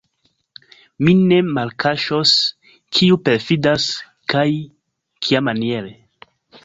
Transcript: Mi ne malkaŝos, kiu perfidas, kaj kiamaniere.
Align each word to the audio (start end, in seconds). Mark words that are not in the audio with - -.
Mi 1.07 1.13
ne 1.31 1.37
malkaŝos, 1.57 2.33
kiu 2.99 3.19
perfidas, 3.29 3.85
kaj 4.35 4.47
kiamaniere. 5.27 5.95